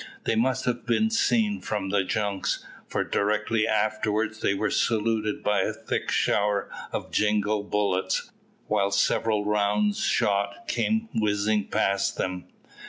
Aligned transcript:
They 0.23 0.33
must 0.33 0.65
have 0.65 0.83
been 0.87 1.11
seen 1.11 1.61
from 1.61 1.89
the 1.89 2.03
junks, 2.03 2.65
for 2.87 3.03
directly 3.03 3.67
afterwards 3.67 4.39
they 4.41 4.55
were 4.55 4.71
saluted 4.71 5.43
by 5.43 5.61
a 5.61 5.71
thick 5.73 6.09
shower 6.09 6.71
of 6.91 7.11
jingall 7.11 7.61
bullets, 7.61 8.31
while 8.65 8.89
several 8.89 9.45
round 9.45 9.95
shot 9.95 10.67
came 10.67 11.07
whizzing 11.13 11.67
past 11.67 12.17
them. 12.17 12.45